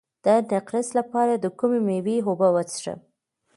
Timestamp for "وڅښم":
2.55-2.99